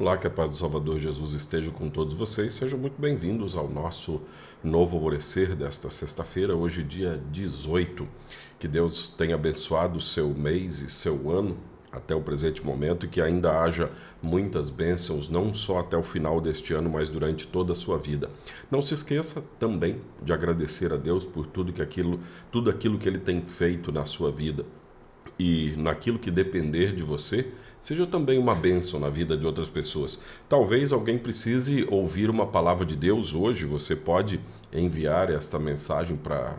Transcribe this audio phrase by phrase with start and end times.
[0.00, 2.54] Olá, que a paz do Salvador Jesus esteja com todos vocês.
[2.54, 4.22] Sejam muito bem-vindos ao nosso
[4.62, 8.06] novo alvorecer desta sexta-feira, hoje, dia 18.
[8.60, 11.56] Que Deus tenha abençoado o seu mês e seu ano
[11.90, 13.90] até o presente momento e que ainda haja
[14.22, 18.30] muitas bênçãos, não só até o final deste ano, mas durante toda a sua vida.
[18.70, 22.20] Não se esqueça também de agradecer a Deus por tudo que aquilo,
[22.52, 24.64] tudo aquilo que ele tem feito na sua vida.
[25.38, 27.48] E naquilo que depender de você,
[27.80, 30.20] seja também uma bênção na vida de outras pessoas.
[30.48, 34.40] Talvez alguém precise ouvir uma palavra de Deus hoje, você pode
[34.72, 36.56] enviar esta mensagem para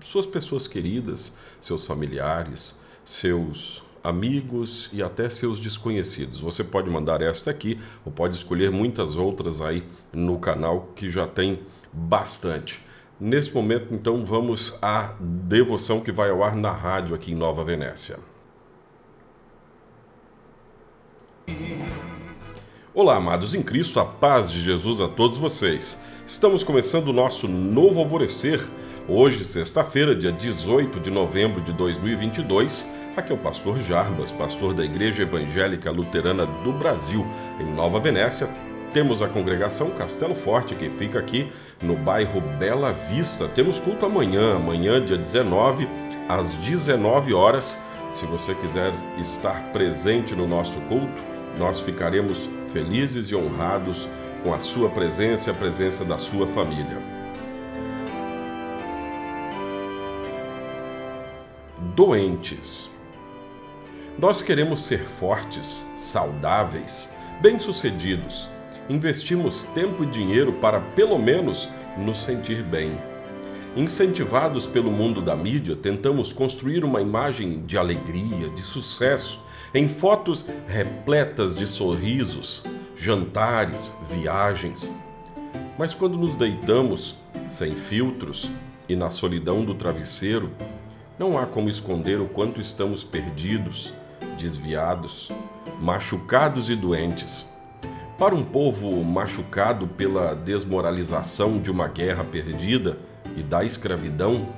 [0.00, 6.40] suas pessoas queridas, seus familiares, seus amigos e até seus desconhecidos.
[6.40, 11.26] Você pode mandar esta aqui ou pode escolher muitas outras aí no canal que já
[11.26, 11.60] tem
[11.92, 12.82] bastante.
[13.26, 17.64] Nesse momento, então, vamos à devoção que vai ao ar na rádio aqui em Nova
[17.64, 18.18] Venécia.
[22.92, 26.02] Olá, amados em Cristo, a paz de Jesus a todos vocês.
[26.26, 28.62] Estamos começando o nosso novo alvorecer,
[29.08, 34.84] hoje, sexta-feira, dia 18 de novembro de 2022 Aqui é o pastor Jarbas, pastor da
[34.84, 37.24] Igreja Evangélica Luterana do Brasil,
[37.60, 38.50] em Nova Venécia.
[38.94, 43.48] Temos a congregação Castelo Forte, que fica aqui no bairro Bela Vista.
[43.48, 45.88] Temos culto amanhã, amanhã, dia 19,
[46.28, 47.76] às 19 horas.
[48.12, 51.20] Se você quiser estar presente no nosso culto,
[51.58, 54.08] nós ficaremos felizes e honrados
[54.44, 57.02] com a sua presença e a presença da sua família.
[61.96, 62.92] Doentes.
[64.16, 67.10] Nós queremos ser fortes, saudáveis,
[67.42, 68.53] bem-sucedidos.
[68.88, 72.92] Investimos tempo e dinheiro para, pelo menos, nos sentir bem.
[73.74, 79.42] Incentivados pelo mundo da mídia, tentamos construir uma imagem de alegria, de sucesso,
[79.74, 82.62] em fotos repletas de sorrisos,
[82.94, 84.92] jantares, viagens.
[85.78, 87.16] Mas quando nos deitamos,
[87.48, 88.50] sem filtros
[88.88, 90.50] e na solidão do travesseiro,
[91.18, 93.94] não há como esconder o quanto estamos perdidos,
[94.38, 95.32] desviados,
[95.80, 97.53] machucados e doentes.
[98.18, 102.96] Para um povo machucado pela desmoralização de uma guerra perdida
[103.36, 104.48] e da escravidão,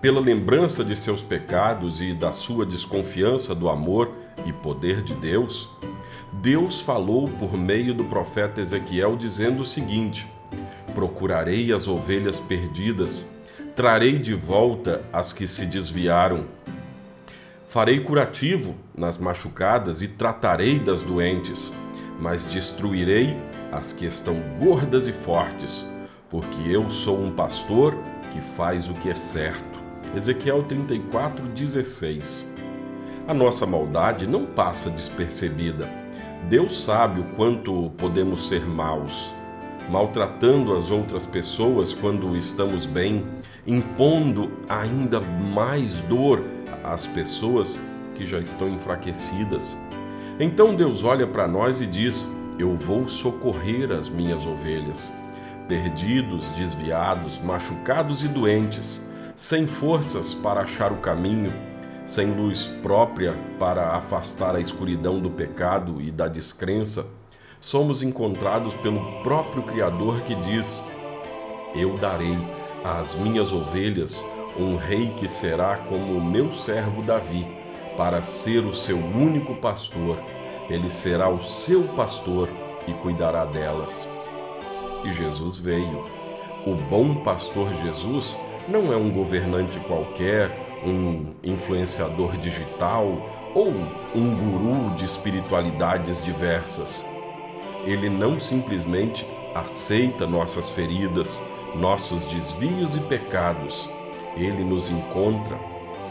[0.00, 4.10] pela lembrança de seus pecados e da sua desconfiança do amor
[4.46, 5.68] e poder de Deus,
[6.40, 10.26] Deus falou por meio do profeta Ezequiel dizendo o seguinte:
[10.94, 13.30] Procurarei as ovelhas perdidas,
[13.76, 16.46] trarei de volta as que se desviaram.
[17.66, 21.72] Farei curativo nas machucadas e tratarei das doentes,
[22.22, 23.36] mas destruirei
[23.72, 25.84] as que estão gordas e fortes,
[26.30, 27.96] porque eu sou um pastor
[28.30, 29.80] que faz o que é certo.
[30.14, 32.46] Ezequiel 34:16.
[33.26, 35.90] A nossa maldade não passa despercebida.
[36.48, 39.34] Deus sabe o quanto podemos ser maus,
[39.90, 43.26] maltratando as outras pessoas quando estamos bem,
[43.66, 46.40] impondo ainda mais dor
[46.84, 47.80] às pessoas
[48.14, 49.76] que já estão enfraquecidas.
[50.44, 52.26] Então Deus olha para nós e diz:
[52.58, 55.12] Eu vou socorrer as minhas ovelhas,
[55.68, 61.52] perdidos, desviados, machucados e doentes, sem forças para achar o caminho,
[62.04, 67.06] sem luz própria para afastar a escuridão do pecado e da descrença.
[67.60, 70.82] Somos encontrados pelo próprio Criador que diz:
[71.72, 72.36] Eu darei
[72.82, 74.24] às minhas ovelhas
[74.58, 77.61] um rei que será como o meu servo Davi,
[77.96, 80.18] para ser o seu único pastor.
[80.68, 82.48] Ele será o seu pastor
[82.86, 84.08] e cuidará delas.
[85.04, 86.04] E Jesus veio.
[86.66, 88.38] O bom pastor Jesus
[88.68, 90.50] não é um governante qualquer,
[90.84, 93.06] um influenciador digital
[93.54, 93.68] ou
[94.14, 97.04] um guru de espiritualidades diversas.
[97.84, 101.42] Ele não simplesmente aceita nossas feridas,
[101.74, 103.90] nossos desvios e pecados
[104.36, 105.58] ele nos encontra,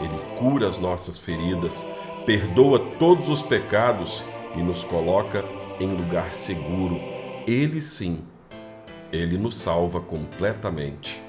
[0.02, 1.86] ele cura as nossas feridas,
[2.26, 4.24] perdoa todos os pecados
[4.56, 5.44] e nos coloca
[5.80, 7.00] em lugar seguro.
[7.46, 8.20] Ele sim,
[9.12, 11.20] ele nos salva completamente.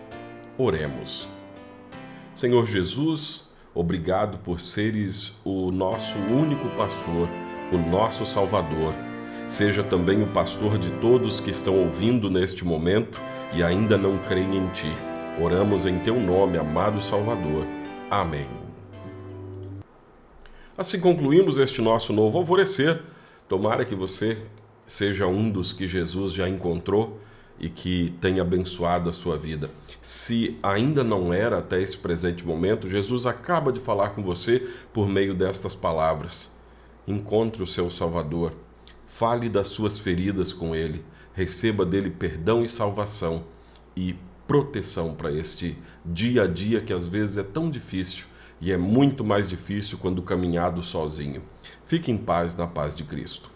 [0.57, 1.27] Oremos.
[2.33, 7.27] Senhor Jesus, obrigado por seres o nosso único pastor,
[7.71, 8.93] o nosso Salvador.
[9.47, 13.19] Seja também o pastor de todos que estão ouvindo neste momento
[13.53, 14.91] e ainda não creem em Ti.
[15.39, 17.65] Oramos em teu nome, amado Salvador.
[18.09, 18.47] Amém.
[20.77, 23.01] Assim concluímos este nosso novo alvorecer.
[23.47, 24.37] Tomara que você
[24.87, 27.19] seja um dos que Jesus já encontrou
[27.59, 29.69] e que tenha abençoado a sua vida.
[30.01, 35.07] Se ainda não era até esse presente momento, Jesus acaba de falar com você por
[35.07, 36.51] meio destas palavras.
[37.07, 38.53] Encontre o seu Salvador.
[39.05, 41.05] fale das suas feridas com ele,
[41.35, 43.43] receba dele perdão e salvação
[43.95, 44.15] e
[44.53, 48.25] proteção para este dia a dia que às vezes é tão difícil
[48.61, 51.41] e é muito mais difícil quando caminhado sozinho.
[51.83, 53.49] Fique em paz na paz de Cristo.